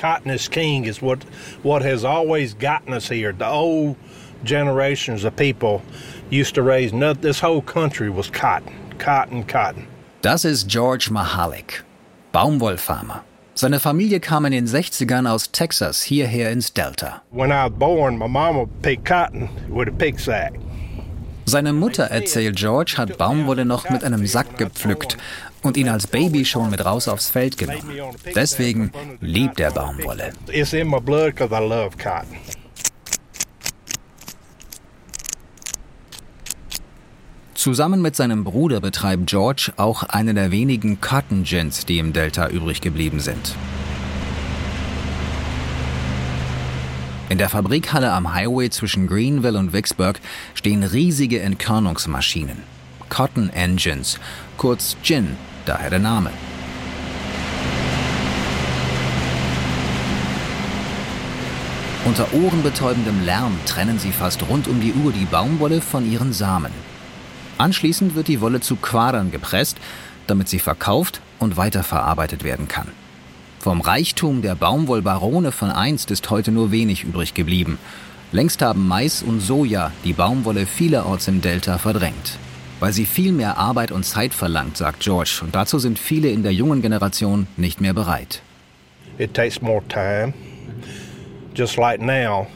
Cotton 0.00 0.30
is 0.30 0.48
king 0.48 0.86
is 0.86 1.02
what 1.02 1.24
what 1.62 1.82
has 1.82 2.04
always 2.04 2.54
gotten 2.54 2.92
us 2.94 3.08
here. 3.08 3.32
The 3.32 3.46
old 3.46 3.96
generations 4.44 5.24
of 5.24 5.36
people 5.36 5.82
used 6.30 6.54
to 6.54 6.62
raise 6.62 6.92
nut. 6.92 7.20
This 7.20 7.40
whole 7.40 7.62
country 7.62 8.08
was 8.08 8.30
cotton, 8.30 8.72
cotton, 8.98 9.44
cotton. 9.44 9.86
Das 10.22 10.44
ist 10.44 10.68
George 10.68 11.10
Mahalik, 11.10 11.82
Baumwollfarmer. 12.32 13.22
Seine 13.54 13.78
Familie 13.78 14.20
kam 14.20 14.46
in 14.46 14.52
den 14.52 14.66
60ern 14.66 15.28
aus 15.28 15.50
Texas 15.52 16.02
hierher 16.02 16.50
ins 16.50 16.72
Delta. 16.72 17.22
When 17.30 17.50
I 17.50 17.64
was 17.64 17.72
born, 17.78 18.16
my 18.16 18.26
mama 18.26 18.66
picked 18.80 19.04
cotton 19.04 19.50
with 19.68 19.88
a 19.88 19.92
pig 19.92 20.18
sack. 20.18 20.54
Seine 21.46 21.72
Mutter, 21.72 22.04
erzählt 22.04 22.56
George, 22.56 22.94
hat 22.96 23.18
Baumwolle 23.18 23.64
noch 23.64 23.90
mit 23.90 24.04
einem 24.04 24.24
Sack 24.24 24.56
gepflückt 24.56 25.16
und 25.62 25.76
ihn 25.76 25.88
als 25.88 26.06
Baby 26.06 26.44
schon 26.44 26.70
mit 26.70 26.84
raus 26.84 27.08
aufs 27.08 27.30
Feld 27.30 27.58
genommen. 27.58 27.90
Deswegen 28.34 28.92
liebt 29.20 29.60
er 29.60 29.72
Baumwolle. 29.72 30.32
Zusammen 37.54 38.00
mit 38.00 38.16
seinem 38.16 38.42
Bruder 38.42 38.80
betreibt 38.80 39.26
George 39.26 39.72
auch 39.76 40.02
eine 40.04 40.32
der 40.32 40.50
wenigen 40.50 40.98
Cotton 41.02 41.44
Gins, 41.44 41.84
die 41.84 41.98
im 41.98 42.14
Delta 42.14 42.48
übrig 42.48 42.80
geblieben 42.80 43.20
sind. 43.20 43.54
In 47.28 47.36
der 47.36 47.50
Fabrikhalle 47.50 48.12
am 48.12 48.32
Highway 48.32 48.70
zwischen 48.70 49.06
Greenville 49.06 49.58
und 49.58 49.74
Vicksburg 49.74 50.20
stehen 50.54 50.82
riesige 50.82 51.40
Entkörnungsmaschinen. 51.40 52.56
Cotton 53.10 53.50
Engines, 53.50 54.18
kurz 54.56 54.96
Gin, 55.02 55.36
daher 55.64 55.90
der 55.90 55.98
Name. 55.98 56.30
Unter 62.04 62.32
ohrenbetäubendem 62.32 63.24
Lärm 63.24 63.58
trennen 63.66 63.98
sie 63.98 64.10
fast 64.10 64.48
rund 64.48 64.66
um 64.68 64.80
die 64.80 64.92
Uhr 64.94 65.12
die 65.12 65.26
Baumwolle 65.26 65.80
von 65.80 66.10
ihren 66.10 66.32
Samen. 66.32 66.72
Anschließend 67.58 68.14
wird 68.14 68.28
die 68.28 68.40
Wolle 68.40 68.60
zu 68.60 68.76
Quadern 68.76 69.30
gepresst, 69.30 69.76
damit 70.26 70.48
sie 70.48 70.58
verkauft 70.58 71.20
und 71.38 71.56
weiterverarbeitet 71.56 72.42
werden 72.42 72.68
kann. 72.68 72.88
Vom 73.58 73.80
Reichtum 73.80 74.40
der 74.40 74.54
Baumwollbarone 74.54 75.52
von 75.52 75.70
einst 75.70 76.10
ist 76.10 76.30
heute 76.30 76.50
nur 76.50 76.70
wenig 76.70 77.04
übrig 77.04 77.34
geblieben. 77.34 77.78
Längst 78.32 78.62
haben 78.62 78.88
Mais 78.88 79.22
und 79.22 79.40
Soja 79.40 79.92
die 80.04 80.14
Baumwolle 80.14 80.64
vielerorts 80.64 81.28
im 81.28 81.42
Delta 81.42 81.78
verdrängt 81.78 82.38
weil 82.80 82.92
sie 82.92 83.06
viel 83.06 83.32
mehr 83.32 83.56
Arbeit 83.58 83.92
und 83.92 84.04
Zeit 84.04 84.34
verlangt, 84.34 84.76
sagt 84.78 85.00
George. 85.00 85.40
Und 85.42 85.54
dazu 85.54 85.78
sind 85.78 85.98
viele 85.98 86.28
in 86.30 86.42
der 86.42 86.52
jungen 86.52 86.82
Generation 86.82 87.46
nicht 87.56 87.80
mehr 87.80 87.94
bereit. 87.94 88.42
It 89.18 89.34
takes 89.34 89.60
more 89.60 89.82
time. 89.88 90.32
Just 91.54 91.76
like 91.76 92.00
now, 92.00 92.46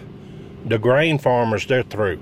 the 0.69 0.79
grain 0.79 1.19
farmers, 1.19 1.67
they're 1.67 1.89
through. 1.89 2.19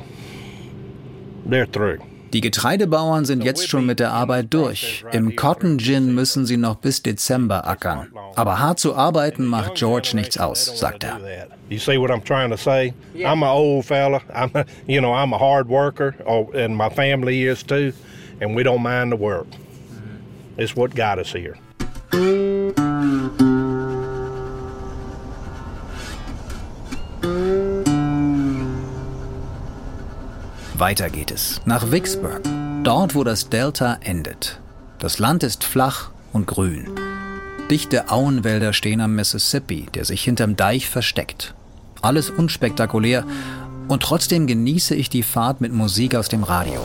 They're 1.48 1.70
through. 1.70 2.11
Die 2.32 2.40
Getreidebauern 2.40 3.24
sind 3.24 3.44
jetzt 3.44 3.68
schon 3.68 3.84
mit 3.84 4.00
der 4.00 4.10
Arbeit 4.12 4.54
durch. 4.54 5.04
Im 5.12 5.36
Cotton 5.36 5.78
Gin 5.78 6.14
müssen 6.14 6.46
sie 6.46 6.56
noch 6.56 6.76
bis 6.76 7.02
Dezember 7.02 7.66
ackern. 7.66 8.08
Aber 8.36 8.58
hart 8.58 8.80
zu 8.80 8.94
arbeiten 8.94 9.44
macht 9.44 9.74
George 9.74 10.12
nichts 10.14 10.38
aus, 10.38 10.78
sagt 10.78 11.04
er. 11.04 11.20
You 11.68 11.78
see 11.78 11.98
what 11.98 12.10
I'm 12.10 12.22
trying 12.22 12.50
to 12.50 12.56
say? 12.56 12.92
I'm 13.14 13.42
an 13.42 13.48
old 13.48 13.86
fella. 13.86 14.20
I'm, 14.34 14.50
you 14.86 15.00
know, 15.00 15.14
I'm 15.14 15.32
a 15.32 15.38
hard 15.38 15.68
worker, 15.68 16.14
oh, 16.26 16.50
and 16.52 16.76
my 16.76 16.90
family 16.90 17.46
is 17.46 17.62
too, 17.62 17.92
and 18.40 18.54
we 18.54 18.62
don't 18.62 18.82
mind 18.82 19.10
the 19.12 19.16
work. 19.16 19.46
It's 20.58 20.76
what 20.76 20.94
got 20.94 21.18
us 21.18 21.32
here. 21.32 21.56
Weiter 30.82 31.10
geht 31.10 31.30
es, 31.30 31.60
nach 31.64 31.92
Vicksburg, 31.92 32.40
dort 32.82 33.14
wo 33.14 33.22
das 33.22 33.48
Delta 33.48 33.98
endet. 34.00 34.58
Das 34.98 35.20
Land 35.20 35.44
ist 35.44 35.62
flach 35.62 36.10
und 36.32 36.48
grün. 36.48 36.90
Dichte 37.70 38.10
Auenwälder 38.10 38.72
stehen 38.72 39.00
am 39.00 39.14
Mississippi, 39.14 39.86
der 39.94 40.04
sich 40.04 40.24
hinterm 40.24 40.56
Deich 40.56 40.88
versteckt. 40.88 41.54
Alles 42.00 42.30
unspektakulär 42.30 43.24
und 43.86 44.02
trotzdem 44.02 44.48
genieße 44.48 44.96
ich 44.96 45.08
die 45.08 45.22
Fahrt 45.22 45.60
mit 45.60 45.72
Musik 45.72 46.16
aus 46.16 46.28
dem 46.28 46.42
Radio. 46.42 46.80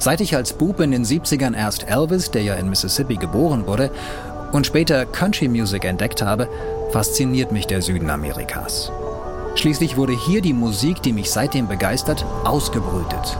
Seit 0.00 0.20
ich 0.20 0.34
als 0.34 0.52
Bub 0.54 0.80
in 0.80 0.90
den 0.90 1.04
70ern 1.04 1.56
erst 1.56 1.84
Elvis, 1.84 2.32
der 2.32 2.42
ja 2.42 2.54
in 2.54 2.68
Mississippi 2.68 3.18
geboren 3.18 3.68
wurde, 3.68 3.92
und 4.50 4.66
später 4.66 5.06
Country 5.06 5.46
Music 5.46 5.84
entdeckt 5.84 6.22
habe, 6.22 6.48
fasziniert 6.90 7.52
mich 7.52 7.68
der 7.68 7.82
Süden 7.82 8.10
Amerikas. 8.10 8.90
Schließlich 9.56 9.96
wurde 9.96 10.12
hier 10.12 10.42
die 10.42 10.52
Musik, 10.52 11.02
die 11.02 11.12
mich 11.12 11.30
seitdem 11.30 11.66
begeistert, 11.66 12.24
ausgebrütet. 12.44 13.36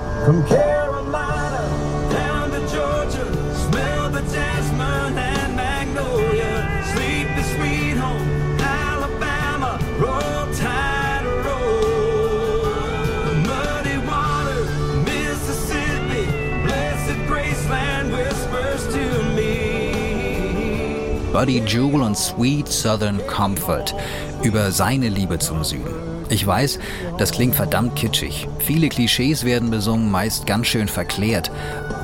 Buddy 21.37 21.63
Jewel 21.67 22.01
und 22.01 22.17
Sweet 22.17 22.67
Southern 22.67 23.21
Comfort 23.27 23.95
über 24.43 24.73
seine 24.73 25.11
Liebe 25.11 25.39
zum 25.39 25.63
Süden. 25.65 26.06
Ich 26.29 26.45
weiß, 26.45 26.81
das 27.19 27.31
klingt 27.31 27.55
verdammt 27.55 27.95
kitschig. 27.95 28.49
Viele 28.59 28.89
Klischees 28.89 29.45
werden 29.45 29.71
besungen, 29.71 30.11
meist 30.11 30.47
ganz 30.47 30.67
schön 30.67 30.89
verklärt. 30.89 31.51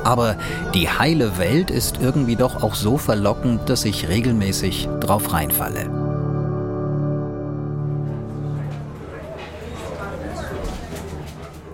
Aber 0.04 0.36
die 0.74 0.88
heile 0.88 1.38
Welt 1.38 1.70
ist 1.70 1.98
irgendwie 2.00 2.36
doch 2.36 2.62
auch 2.62 2.74
so 2.74 2.98
verlockend, 2.98 3.68
dass 3.68 3.84
ich 3.84 4.08
regelmäßig 4.08 4.88
drauf 5.00 5.32
reinfalle. 5.32 5.90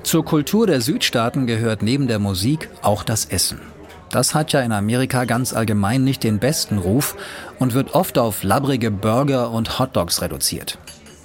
Zur 0.02 0.24
Kultur 0.24 0.66
der 0.66 0.80
Südstaaten 0.80 1.46
gehört 1.46 1.82
neben 1.82 2.06
der 2.06 2.18
Musik 2.18 2.70
auch 2.80 3.02
das 3.02 3.26
Essen. 3.26 3.60
Das 4.08 4.34
hat 4.34 4.54
ja 4.54 4.60
in 4.60 4.72
Amerika 4.72 5.26
ganz 5.26 5.52
allgemein 5.52 6.02
nicht 6.02 6.24
den 6.24 6.38
besten 6.38 6.78
Ruf 6.78 7.14
und 7.58 7.74
wird 7.74 7.94
oft 7.94 8.16
auf 8.16 8.42
labbrige 8.42 8.90
Burger 8.90 9.50
und 9.50 9.78
Hotdogs 9.78 10.22
reduziert. 10.22 10.78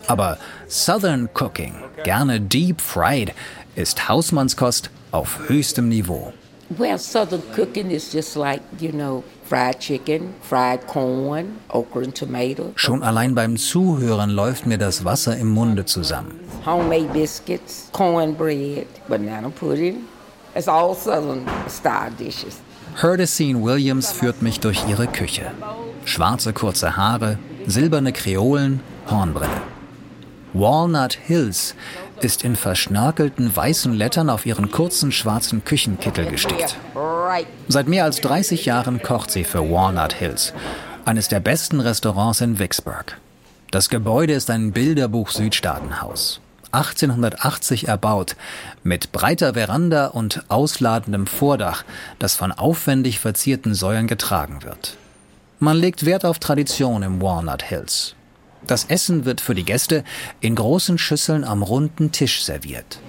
Aber 0.08 0.38
Southern 0.68 1.30
Cooking, 1.34 1.76
gerne 2.04 2.40
deep 2.40 2.82
fried, 2.82 3.34
ist 3.76 4.08
Hausmannskost 4.08 4.90
auf 5.12 5.48
höchstem 5.48 5.90
Niveau. 5.90 6.34
Well, 6.78 6.98
Southern 6.98 7.44
cooking 7.56 7.92
is 7.92 8.12
just 8.12 8.36
like, 8.36 8.62
you 8.80 8.92
know, 8.92 9.24
fried 9.46 9.80
chicken, 9.80 10.34
fried 10.42 10.88
corn, 10.88 11.60
okra 11.70 12.04
and 12.04 12.16
tomato. 12.16 12.72
Schon 12.76 13.04
allein 13.04 13.36
beim 13.36 13.58
Zuhören 13.58 14.32
läuft 14.32 14.66
mir 14.66 14.78
das 14.78 15.06
Wasser 15.06 15.38
im 15.38 15.50
Munde 15.50 15.86
zusammen. 15.86 16.40
Homemade 16.66 17.10
biscuits, 17.14 17.90
cornbread, 17.92 18.88
banana 19.08 19.50
pudding. 19.50 20.06
It's 20.56 20.68
all 20.68 20.96
Southern 20.96 21.46
style 21.68 22.12
dishes. 22.18 22.60
Herdesine 23.00 23.62
Williams 23.62 24.12
führt 24.12 24.42
mich 24.42 24.60
durch 24.60 24.88
ihre 24.88 25.08
Küche. 25.08 25.52
Schwarze 26.06 26.54
kurze 26.54 26.96
Haare, 26.96 27.38
silberne 27.68 28.14
Kreolen, 28.14 28.80
Hornbrille. 29.10 29.73
Walnut 30.54 31.14
Hills 31.14 31.76
ist 32.22 32.44
in 32.44 32.56
verschnörkelten 32.56 33.56
weißen 33.56 33.94
Lettern 33.94 34.30
auf 34.30 34.46
ihren 34.46 34.70
kurzen 34.72 35.12
schwarzen 35.12 35.66
Küchenkittel 35.66 36.26
gestickt. 36.28 36.78
Seit 37.68 37.88
mehr 37.88 38.04
als 38.04 38.22
30 38.22 38.66
Jahren 38.66 39.02
kocht 39.02 39.32
sie 39.32 39.44
für 39.44 39.70
Walnut 39.70 40.14
Hills, 40.14 40.54
eines 41.06 41.28
der 41.28 41.40
besten 41.40 41.80
Restaurants 41.80 42.42
in 42.42 42.60
Vicksburg. 42.60 43.18
Das 43.72 43.90
Gebäude 43.90 44.34
ist 44.34 44.52
ein 44.52 44.72
Bilderbuch-Südstaatenhaus. 44.72 46.40
1880 46.72 47.88
erbaut, 47.88 48.36
mit 48.84 49.12
breiter 49.12 49.54
Veranda 49.54 50.08
und 50.08 50.44
ausladendem 50.50 51.28
Vordach, 51.28 51.84
das 52.20 52.36
von 52.36 52.52
aufwendig 52.52 53.20
verzierten 53.20 53.74
Säulen 53.74 54.08
getragen 54.08 54.64
wird. 54.64 54.98
Man 55.60 55.78
legt 55.78 56.06
Wert 56.06 56.26
auf 56.26 56.40
Tradition 56.40 57.04
im 57.04 57.22
Walnut 57.22 57.64
Hills. 57.64 58.16
Das 58.68 58.86
Essen 58.86 59.26
wird 59.26 59.42
für 59.42 59.56
die 59.56 59.66
Gäste 59.66 60.04
in 60.40 60.56
großen 60.56 60.98
Schüsseln 60.98 61.44
am 61.44 61.64
runden 61.64 62.12
Tisch 62.12 62.44
serviert. 62.44 63.00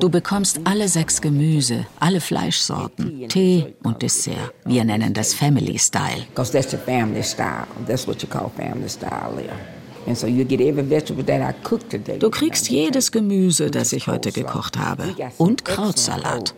Du 0.00 0.10
bekommst 0.10 0.60
alle 0.64 0.88
sechs 0.88 1.20
Gemüse, 1.20 1.86
alle 2.00 2.20
Fleischsorten, 2.20 3.28
Tee 3.28 3.74
und 3.82 4.02
Dessert. 4.02 4.52
Wir 4.64 4.84
nennen 4.84 5.14
das 5.14 5.32
Family 5.34 5.78
Style. 5.78 6.26
Du 12.18 12.30
kriegst 12.30 12.68
jedes 12.68 13.12
Gemüse, 13.12 13.70
das 13.70 13.92
ich 13.92 14.06
heute 14.08 14.32
gekocht 14.32 14.76
habe. 14.76 15.04
Und 15.38 15.64
Krautsalat. 15.64 16.54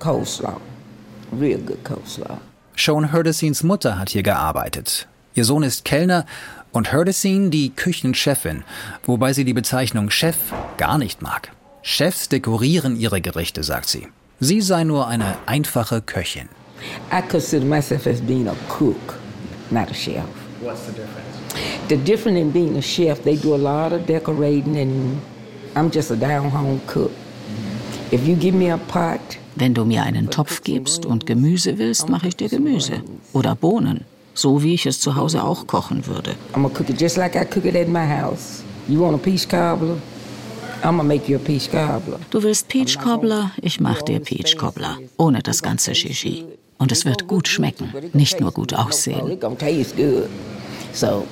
Sean 2.76 3.12
Herdesines 3.12 3.62
Mutter 3.62 3.98
hat 3.98 4.10
hier 4.10 4.22
gearbeitet. 4.22 5.06
Ihr 5.36 5.44
Sohn 5.44 5.64
ist 5.64 5.84
Kellner 5.84 6.26
und 6.70 6.92
Herdesine 6.92 7.50
die 7.50 7.70
Küchenchefin, 7.70 8.62
wobei 9.04 9.32
sie 9.32 9.44
die 9.44 9.52
Bezeichnung 9.52 10.10
Chef 10.10 10.36
gar 10.76 10.96
nicht 10.96 11.22
mag. 11.22 11.50
Chefs 11.82 12.28
dekorieren 12.28 12.96
ihre 12.96 13.20
Gerichte, 13.20 13.64
sagt 13.64 13.88
sie. 13.88 14.06
Sie 14.38 14.60
sei 14.60 14.84
nur 14.84 15.08
eine 15.08 15.36
einfache 15.46 16.02
Köchin. 16.02 16.48
I 17.12 17.20
consider 17.28 17.64
myself 17.64 18.06
as 18.06 18.20
being 18.20 18.46
a 18.46 18.54
cook, 18.68 19.18
not 19.70 19.90
a 19.90 19.94
chef. 19.94 20.24
What's 20.60 20.86
the 20.86 20.92
difference? 20.92 21.88
The 21.88 21.96
difference 21.96 22.38
in 22.38 22.52
being 22.52 22.76
a 22.76 22.82
chef, 22.82 23.22
they 23.24 23.36
do 23.36 23.54
a 23.54 23.58
lot 23.58 23.92
of 23.92 24.06
decorating 24.06 24.76
and 24.78 25.20
I'm 25.74 25.90
just 25.90 26.10
a 26.10 26.16
down-home 26.16 26.80
cook. 26.86 27.10
If 28.12 28.26
you 28.26 28.36
give 28.36 28.54
me 28.54 28.70
a 28.70 28.78
pot, 28.78 29.20
wenn 29.56 29.74
du 29.74 29.84
mir 29.84 30.02
einen 30.04 30.30
Topf 30.30 30.62
gibst 30.62 31.06
und 31.06 31.26
Gemüse 31.26 31.78
willst, 31.78 32.08
mache 32.08 32.28
ich 32.28 32.36
dir 32.36 32.48
Gemüse 32.48 33.02
oder 33.32 33.54
Bohnen 33.54 34.04
so 34.34 34.62
wie 34.62 34.74
ich 34.74 34.86
es 34.86 35.00
zu 35.00 35.16
Hause 35.16 35.42
auch 35.44 35.66
kochen 35.66 36.06
würde. 36.06 36.34
Du 42.30 42.42
willst 42.42 42.68
Peach 42.68 42.98
Cobbler, 42.98 43.50
ich 43.62 43.80
mach 43.80 44.02
dir 44.02 44.20
Peach 44.20 44.56
Cobbler, 44.58 44.98
ohne 45.16 45.40
das 45.42 45.62
ganze 45.62 45.94
Shishi. 45.94 46.44
Und 46.76 46.92
es 46.92 47.04
wird 47.04 47.28
gut 47.28 47.48
schmecken, 47.48 47.92
nicht 48.12 48.40
nur 48.40 48.52
gut 48.52 48.74
aussehen. 48.74 49.38
So, 50.92 51.26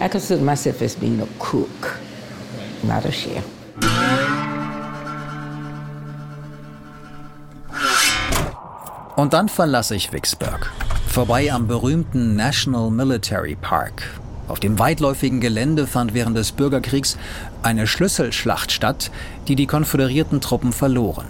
I 0.00 0.08
consider 0.08 0.42
myself 0.42 0.82
as 0.82 0.94
being 0.94 1.20
a 1.20 1.26
cook, 1.38 1.98
not 2.82 3.04
a 3.06 3.12
chef. 3.12 3.44
Und 9.16 9.34
dann 9.34 9.48
verlasse 9.48 9.94
ich 9.94 10.12
Vicksburg 10.12 10.70
vorbei 11.10 11.52
am 11.52 11.66
berühmten 11.66 12.36
National 12.36 12.88
Military 12.90 13.56
Park. 13.56 14.20
Auf 14.46 14.60
dem 14.60 14.78
weitläufigen 14.78 15.40
Gelände 15.40 15.88
fand 15.88 16.14
während 16.14 16.36
des 16.36 16.52
Bürgerkriegs 16.52 17.18
eine 17.64 17.88
Schlüsselschlacht 17.88 18.70
statt, 18.70 19.10
die 19.48 19.56
die 19.56 19.66
konföderierten 19.66 20.40
Truppen 20.40 20.72
verloren. 20.72 21.26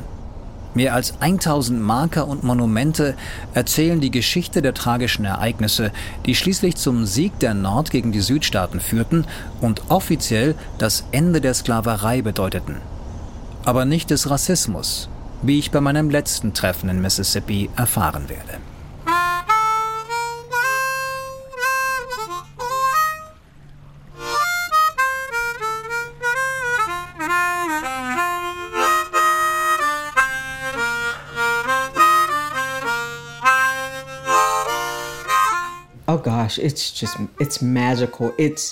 Mehr 0.74 0.94
als 0.94 1.14
1000 1.20 1.80
Marker 1.80 2.28
und 2.28 2.44
Monumente 2.44 3.14
erzählen 3.54 4.00
die 4.00 4.10
Geschichte 4.10 4.60
der 4.60 4.74
tragischen 4.74 5.24
Ereignisse, 5.24 5.92
die 6.26 6.34
schließlich 6.34 6.76
zum 6.76 7.06
Sieg 7.06 7.38
der 7.38 7.54
Nord 7.54 7.90
gegen 7.90 8.12
die 8.12 8.20
Südstaaten 8.20 8.80
führten 8.80 9.24
und 9.62 9.82
offiziell 9.88 10.54
das 10.76 11.04
Ende 11.10 11.40
der 11.40 11.54
Sklaverei 11.54 12.20
bedeuteten. 12.20 12.76
Aber 13.64 13.86
nicht 13.86 14.10
des 14.10 14.28
Rassismus, 14.28 15.08
wie 15.42 15.58
ich 15.58 15.70
bei 15.70 15.80
meinem 15.80 16.10
letzten 16.10 16.52
Treffen 16.52 16.90
in 16.90 17.00
Mississippi 17.00 17.70
erfahren 17.76 18.28
werde. 18.28 18.69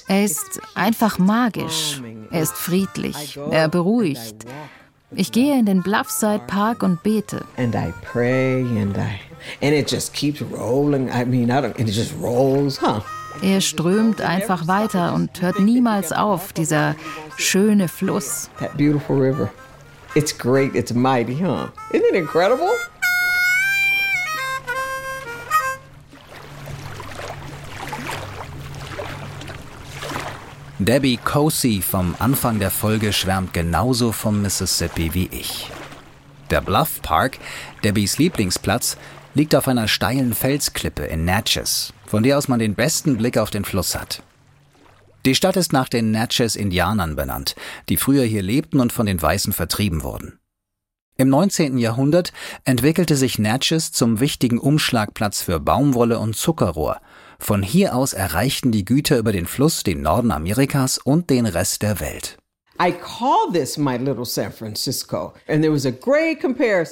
Er 0.08 0.24
ist 0.24 0.60
einfach 0.74 1.18
magisch. 1.18 2.02
Er 2.30 2.42
ist 2.42 2.54
friedlich. 2.54 3.38
Er 3.50 3.68
beruhigt. 3.68 4.46
Ich 5.14 5.32
gehe 5.32 5.58
in 5.58 5.64
den 5.64 5.82
Bluffside 5.82 6.42
Park 6.46 6.82
und 6.82 7.02
bete. 7.02 7.44
And 7.56 7.74
I 7.74 7.92
pray 8.02 8.60
and 8.60 8.96
I 8.96 9.20
and 9.62 9.74
it 9.74 9.90
just 9.90 10.12
keeps 10.12 10.42
rolling. 10.42 11.08
I 11.10 11.24
mean, 11.24 11.50
I 11.50 11.60
don't, 11.60 11.78
it 11.78 11.88
just 11.88 12.14
rolls, 12.20 12.80
huh? 12.80 13.00
Er 13.40 13.60
strömt 13.60 14.20
einfach 14.20 14.66
weiter 14.66 15.14
und 15.14 15.40
hört 15.40 15.60
niemals 15.60 16.12
auf, 16.12 16.52
dieser 16.52 16.96
schöne 17.36 17.88
Fluss. 17.88 18.50
That 18.58 18.76
beautiful 18.76 19.16
river. 19.16 19.50
It's 20.14 20.36
great, 20.36 20.74
it's 20.74 20.92
mighty, 20.92 21.36
huh? 21.36 21.68
Isn't 21.92 22.04
it 22.10 22.14
incredible? 22.14 22.70
Debbie 30.88 31.18
Cosi 31.18 31.82
vom 31.82 32.14
Anfang 32.18 32.60
der 32.60 32.70
Folge 32.70 33.12
schwärmt 33.12 33.52
genauso 33.52 34.10
vom 34.10 34.40
Mississippi 34.40 35.12
wie 35.12 35.28
ich. 35.30 35.70
Der 36.48 36.62
Bluff 36.62 37.02
Park, 37.02 37.38
Debbies 37.84 38.16
Lieblingsplatz, 38.16 38.96
liegt 39.34 39.54
auf 39.54 39.68
einer 39.68 39.86
steilen 39.86 40.32
Felsklippe 40.32 41.04
in 41.04 41.26
Natchez, 41.26 41.92
von 42.06 42.22
der 42.22 42.38
aus 42.38 42.48
man 42.48 42.58
den 42.58 42.74
besten 42.74 43.18
Blick 43.18 43.36
auf 43.36 43.50
den 43.50 43.66
Fluss 43.66 43.94
hat. 43.94 44.22
Die 45.26 45.34
Stadt 45.34 45.58
ist 45.58 45.74
nach 45.74 45.90
den 45.90 46.10
Natchez-Indianern 46.10 47.16
benannt, 47.16 47.54
die 47.90 47.98
früher 47.98 48.24
hier 48.24 48.40
lebten 48.40 48.80
und 48.80 48.90
von 48.90 49.04
den 49.04 49.20
Weißen 49.20 49.52
vertrieben 49.52 50.02
wurden. 50.02 50.38
Im 51.18 51.28
19. 51.28 51.76
Jahrhundert 51.76 52.32
entwickelte 52.64 53.16
sich 53.16 53.38
Natchez 53.38 53.92
zum 53.92 54.20
wichtigen 54.20 54.58
Umschlagplatz 54.58 55.42
für 55.42 55.60
Baumwolle 55.60 56.18
und 56.18 56.34
Zuckerrohr 56.34 56.98
von 57.40 57.62
hier 57.62 57.94
aus 57.94 58.12
erreichten 58.12 58.72
die 58.72 58.84
Güter 58.84 59.18
über 59.18 59.32
den 59.32 59.46
Fluss 59.46 59.82
den 59.82 60.02
Norden 60.02 60.30
Amerikas 60.32 60.98
und 60.98 61.30
den 61.30 61.46
Rest 61.46 61.82
der 61.82 62.00
Welt. 62.00 62.36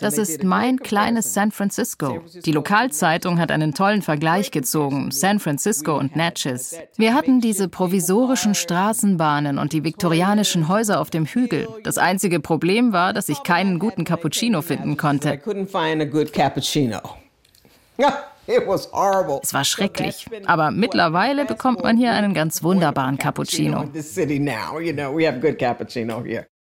Das 0.01 0.19
ist 0.19 0.43
mein 0.43 0.79
kleines 0.81 1.33
San 1.33 1.53
Francisco. 1.53 2.25
Die 2.45 2.51
Lokalzeitung 2.51 3.39
hat 3.39 3.53
einen 3.53 3.73
tollen 3.73 4.03
Vergleich 4.03 4.51
gezogen, 4.51 5.13
San 5.13 5.39
Francisco 5.39 5.97
und 5.97 6.17
Natchez. 6.17 6.75
Wir 6.97 7.15
hatten 7.15 7.41
diese 7.41 7.69
provisorischen 7.69 8.57
Straßenbahnen 8.57 9.59
und 9.59 9.73
die 9.73 9.85
viktorianischen 9.85 10.67
Häuser 10.67 11.01
auf 11.01 11.11
dem 11.11 11.25
Hügel. 11.25 11.69
Das 11.85 11.99
einzige 11.99 12.41
Problem 12.41 12.93
war, 12.93 13.13
dass 13.13 13.29
ich 13.29 13.45
keinen 13.45 13.79
guten 13.79 14.05
Cappuccino 14.05 14.63
finden 14.63 14.97
konnte. 14.97 15.41
Es 19.43 19.55
war 19.55 19.65
schrecklich, 19.65 20.27
aber 20.47 20.71
mittlerweile 20.71 21.45
bekommt 21.45 21.83
man 21.83 21.97
hier 21.97 22.13
einen 22.13 22.35
ganz 22.35 22.63
wunderbaren 22.63 23.19
Cappuccino. 23.19 23.89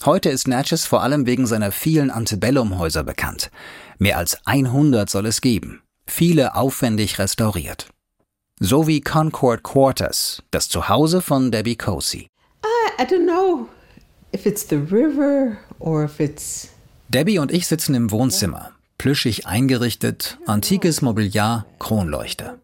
Heute 0.05 0.29
ist 0.29 0.47
Natchez 0.47 0.85
vor 0.85 1.01
allem 1.01 1.25
wegen 1.25 1.47
seiner 1.47 1.71
vielen 1.71 2.11
Antebellum-Häuser 2.11 3.03
bekannt. 3.03 3.49
Mehr 3.97 4.17
als 4.17 4.37
100 4.45 5.09
soll 5.09 5.25
es 5.25 5.41
geben, 5.41 5.81
viele 6.05 6.55
aufwendig 6.55 7.19
restauriert. 7.19 7.89
So 8.59 8.87
wie 8.87 9.01
Concord 9.01 9.63
Quarters, 9.63 10.43
das 10.51 10.69
Zuhause 10.69 11.21
von 11.21 11.51
Debbie 11.51 11.75
Cosi. 11.75 12.29
I, 12.63 13.01
I 13.01 13.05
don't 13.05 13.25
know 13.25 13.67
if 14.33 14.45
it's 14.45 14.67
the 14.67 14.77
river 14.77 15.57
or 15.79 16.05
if 16.05 16.19
it's 16.19 16.69
Debbie 17.09 17.39
und 17.39 17.51
ich 17.51 17.67
sitzen 17.67 17.95
im 17.95 18.11
Wohnzimmer 18.11 18.76
plüschig 18.97 19.47
eingerichtet, 19.47 20.37
antikes 20.45 21.01
Mobiliar, 21.01 21.65
Kronleuchter. 21.79 22.59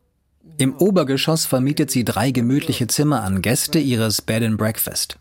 Im 0.57 0.75
Obergeschoss 0.75 1.45
vermietet 1.45 1.91
sie 1.91 2.05
drei 2.05 2.31
gemütliche 2.31 2.87
Zimmer 2.87 3.23
an 3.23 3.41
Gäste 3.41 3.79
ihres 3.79 4.21
Bed 4.21 4.43
and 4.43 4.57
Breakfast. 4.57 5.17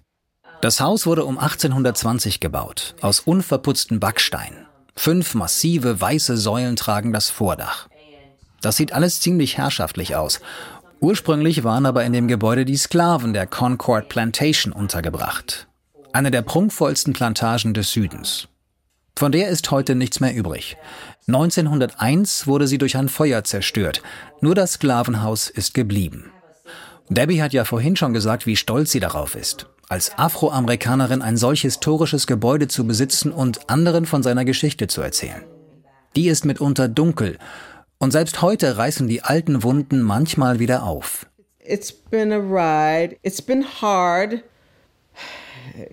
Das 0.60 0.80
Haus 0.80 1.06
wurde 1.06 1.24
um 1.24 1.38
1820 1.38 2.38
gebaut, 2.38 2.94
aus 3.00 3.20
unverputzten 3.20 3.98
Backstein. 3.98 4.66
Fünf 4.94 5.34
massive 5.34 6.00
weiße 6.00 6.36
Säulen 6.36 6.76
tragen 6.76 7.12
das 7.12 7.30
Vordach. 7.30 7.88
Das 8.60 8.76
sieht 8.76 8.92
alles 8.92 9.20
ziemlich 9.20 9.58
herrschaftlich 9.58 10.14
aus. 10.14 10.40
Ursprünglich 11.00 11.64
waren 11.64 11.84
aber 11.84 12.04
in 12.04 12.12
dem 12.12 12.28
Gebäude 12.28 12.64
die 12.64 12.76
Sklaven 12.76 13.32
der 13.32 13.48
Concord 13.48 14.08
Plantation 14.08 14.72
untergebracht. 14.72 15.66
Eine 16.12 16.30
der 16.30 16.42
prunkvollsten 16.42 17.12
Plantagen 17.12 17.74
des 17.74 17.90
Südens. 17.90 18.46
Von 19.16 19.32
der 19.32 19.48
ist 19.48 19.70
heute 19.70 19.94
nichts 19.94 20.20
mehr 20.20 20.34
übrig. 20.34 20.76
1901 21.28 22.46
wurde 22.46 22.66
sie 22.66 22.78
durch 22.78 22.96
ein 22.96 23.08
Feuer 23.08 23.44
zerstört. 23.44 24.02
Nur 24.40 24.54
das 24.54 24.72
Sklavenhaus 24.74 25.48
ist 25.48 25.74
geblieben. 25.74 26.32
Debbie 27.08 27.42
hat 27.42 27.52
ja 27.52 27.64
vorhin 27.64 27.94
schon 27.96 28.14
gesagt, 28.14 28.46
wie 28.46 28.56
stolz 28.56 28.90
sie 28.90 29.00
darauf 29.00 29.34
ist, 29.34 29.66
als 29.88 30.16
Afroamerikanerin 30.18 31.22
ein 31.22 31.36
solch 31.36 31.62
historisches 31.62 32.26
Gebäude 32.26 32.68
zu 32.68 32.86
besitzen 32.86 33.32
und 33.32 33.68
anderen 33.68 34.06
von 34.06 34.22
seiner 34.22 34.44
Geschichte 34.44 34.86
zu 34.86 35.02
erzählen. 35.02 35.44
Die 36.16 36.28
ist 36.28 36.44
mitunter 36.44 36.88
dunkel 36.88 37.38
und 37.98 38.12
selbst 38.12 38.42
heute 38.42 38.76
reißen 38.78 39.08
die 39.08 39.22
alten 39.22 39.62
Wunden 39.62 40.02
manchmal 40.02 40.58
wieder 40.58 40.84
auf. 40.84 41.26
It's 41.60 41.92
been 41.92 42.32
a 42.32 42.38
ride. 42.38 43.16
It's 43.22 43.40
been 43.40 43.64
hard 43.80 44.42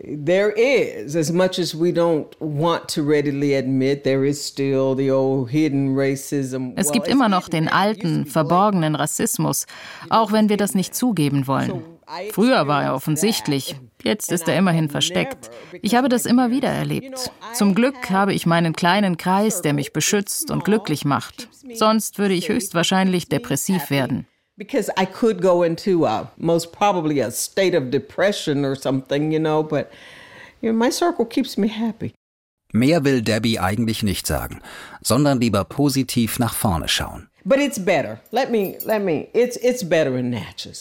there 0.05 0.51
is, 0.51 1.15
as 1.15 1.31
much 1.31 1.59
as 1.59 1.73
we 1.73 1.91
don't 1.91 2.27
want 2.39 2.87
to 2.89 3.03
readily 3.03 3.55
admit, 3.55 4.03
there 4.03 4.25
is 4.25 4.43
still 4.43 4.95
the 4.95 5.11
old 5.11 5.49
hidden 5.49 5.95
racism. 5.95 6.73
Es 6.75 6.91
gibt 6.91 7.07
immer 7.07 7.29
noch 7.29 7.49
den 7.49 7.67
alten, 7.67 8.25
verborgenen 8.25 8.95
Rassismus, 8.95 9.65
auch 10.09 10.31
wenn 10.31 10.49
wir 10.49 10.57
das 10.57 10.75
nicht 10.75 10.95
zugeben 10.95 11.47
wollen. 11.47 11.83
Früher 12.31 12.67
war 12.67 12.83
er 12.83 12.95
offensichtlich, 12.95 13.75
jetzt 14.03 14.31
ist 14.31 14.47
er 14.47 14.57
immerhin 14.57 14.89
versteckt. 14.89 15.51
Ich 15.83 15.93
habe 15.93 16.09
das 16.09 16.25
immer 16.25 16.49
wieder 16.49 16.69
erlebt. 16.69 17.31
Zum 17.53 17.75
Glück 17.75 18.09
habe 18.09 18.33
ich 18.33 18.47
meinen 18.47 18.73
kleinen 18.73 19.17
Kreis, 19.17 19.61
der 19.61 19.73
mich 19.73 19.93
beschützt 19.93 20.49
und 20.49 20.65
glücklich 20.65 21.05
macht. 21.05 21.49
Sonst 21.73 22.17
würde 22.17 22.33
ich 22.33 22.49
höchstwahrscheinlich 22.49 23.29
depressiv 23.29 23.91
werden 23.91 24.25
because 24.59 24.91
I 24.97 25.05
could 25.05 25.41
go 25.41 25.63
into 25.63 26.05
a, 26.05 26.29
most 26.37 26.71
probably 26.71 27.21
a 27.21 27.31
state 27.31 27.73
of 27.73 27.89
depression 27.89 28.65
or 28.65 28.75
something, 28.75 29.31
you 29.31 29.39
know, 29.39 29.63
but 29.63 29.89
you 30.61 30.71
know, 30.71 30.77
my 30.77 30.91
circle 30.91 31.25
keeps 31.25 31.57
me 31.57 31.69
happy. 31.69 32.13
Mehr 32.71 33.03
will 33.03 33.21
Debbie 33.21 33.57
eigentlich 33.59 34.03
nicht 34.03 34.27
sagen, 34.27 34.61
sondern 35.01 35.39
lieber 35.39 35.63
positiv 35.63 36.37
nach 36.37 36.53
vorne 36.53 36.87
schauen. 36.87 37.27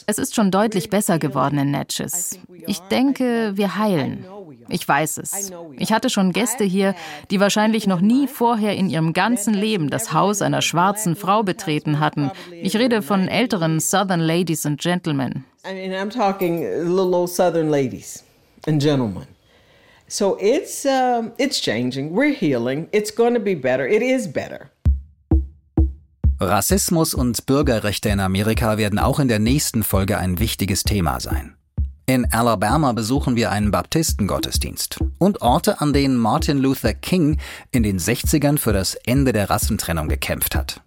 Es 0.07 0.19
ist 0.19 0.35
schon 0.35 0.51
deutlich 0.51 0.91
besser 0.91 1.19
geworden 1.19 1.59
in 1.59 1.71
Natchez. 1.71 2.38
Ich 2.67 2.81
denke, 2.81 3.53
wir 3.55 3.77
heilen. 3.77 4.27
Ich 4.68 4.87
weiß 4.87 5.18
es. 5.18 5.50
Ich 5.78 5.92
hatte 5.92 6.11
schon 6.11 6.33
Gäste 6.33 6.64
hier, 6.64 6.94
die 7.31 7.40
wahrscheinlich 7.40 7.87
noch 7.87 8.00
nie 8.00 8.26
vorher 8.26 8.76
in 8.76 8.90
ihrem 8.90 9.12
ganzen 9.12 9.54
Leben 9.54 9.90
das 9.90 10.12
Haus 10.12 10.42
einer 10.42 10.62
schwarzen 10.62 11.16
Frau 11.16 11.42
betreten 11.42 12.00
hatten. 12.00 12.31
Ich 12.62 12.76
rede 12.76 13.02
von 13.02 13.28
älteren 13.28 13.81
Southern 13.81 14.20
Ladies 14.20 14.66
and 14.66 14.81
Gentlemen. 14.81 15.44
I'm 15.64 16.11
talking 16.11 16.61
little 16.61 17.14
old 17.14 17.31
Southern 17.31 17.70
ladies 17.70 18.24
and 18.66 18.81
gentlemen. 18.81 19.26
So 20.09 20.38
it's 20.40 20.87
uh, 20.87 21.31
it's 21.37 21.61
changing. 21.61 22.14
We're 22.14 22.33
healing. 22.33 22.88
It's 22.92 23.11
going 23.14 23.35
to 23.35 23.40
be 23.40 23.54
better. 23.54 23.87
It 23.87 24.02
is 24.02 24.26
better. 24.26 24.70
Rassismus 26.40 27.14
und 27.14 27.46
Bürgerrechte 27.46 28.09
in 28.09 28.20
Amerika 28.20 28.78
werden 28.78 28.98
auch 28.98 29.18
in 29.18 29.28
der 29.28 29.40
nächsten 29.40 29.83
Folge 29.83 30.18
ein 30.18 30.38
wichtiges 30.38 30.85
Thema 30.85 31.20
sein. 31.20 31.58
In 32.09 32.33
Alabama 32.33 32.92
besuchen 32.92 33.37
wir 33.37 33.51
einen 33.51 33.71
Baptistengottesdienst 33.71 34.99
und 35.18 35.42
Orte, 35.42 35.83
an 35.83 35.92
denen 35.92 36.16
Martin 36.16 36.57
Luther 36.57 36.94
King 36.94 37.37
in 37.71 37.83
den 37.83 37.99
60ern 37.99 38.57
für 38.57 38.73
das 38.73 38.94
Ende 39.05 39.35
der 39.35 39.51
Rassentrennung 39.51 40.09
gekämpft 40.09 40.57
hat. 40.57 40.81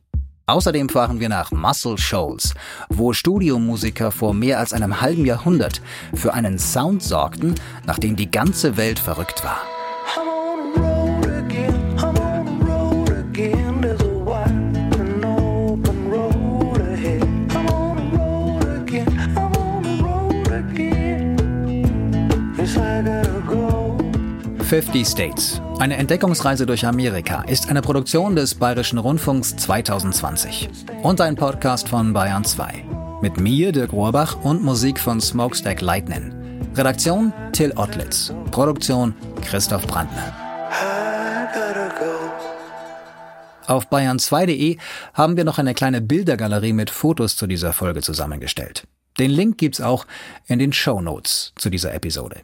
Außerdem 0.47 0.89
fahren 0.89 1.19
wir 1.19 1.29
nach 1.29 1.51
Muscle 1.51 1.99
Shoals, 1.99 2.55
wo 2.89 3.13
Studiomusiker 3.13 4.09
vor 4.09 4.33
mehr 4.33 4.57
als 4.57 4.73
einem 4.73 4.99
halben 4.99 5.27
Jahrhundert 5.27 5.83
für 6.15 6.33
einen 6.33 6.57
Sound 6.57 7.03
sorgten, 7.03 7.53
nach 7.85 7.99
dem 7.99 8.15
die 8.15 8.31
ganze 8.31 8.75
Welt 8.75 8.97
verrückt 8.97 9.43
war. 9.43 9.61
Fifty 24.71 25.03
States. 25.03 25.61
Eine 25.79 25.97
Entdeckungsreise 25.97 26.65
durch 26.65 26.85
Amerika 26.85 27.41
ist 27.41 27.67
eine 27.67 27.81
Produktion 27.81 28.37
des 28.37 28.55
Bayerischen 28.55 28.99
Rundfunks 28.99 29.57
2020 29.57 30.69
und 31.03 31.19
ein 31.19 31.35
Podcast 31.35 31.89
von 31.89 32.13
Bayern 32.13 32.45
2. 32.45 32.85
Mit 33.21 33.37
mir, 33.37 33.73
Dirk 33.73 33.91
Rohrbach 33.91 34.37
und 34.45 34.63
Musik 34.63 34.97
von 34.97 35.19
Smokestack 35.19 35.81
Lightning. 35.81 36.33
Redaktion 36.73 37.33
Till 37.51 37.73
Ottlitz. 37.75 38.33
Produktion 38.51 39.13
Christoph 39.41 39.85
Brandner. 39.87 40.33
Auf 43.67 43.91
bayern2.de 43.91 44.77
haben 45.13 45.35
wir 45.35 45.43
noch 45.43 45.57
eine 45.57 45.73
kleine 45.73 45.99
Bildergalerie 45.99 46.71
mit 46.71 46.89
Fotos 46.89 47.35
zu 47.35 47.45
dieser 47.45 47.73
Folge 47.73 48.01
zusammengestellt. 48.01 48.87
Den 49.19 49.31
Link 49.31 49.57
gibt's 49.57 49.81
auch 49.81 50.07
in 50.47 50.59
den 50.59 50.71
Show 50.71 51.01
Notes 51.01 51.51
zu 51.57 51.69
dieser 51.69 51.93
Episode. 51.93 52.43